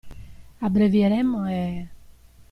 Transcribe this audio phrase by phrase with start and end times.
[0.65, 1.87] Abbrevieremmo e.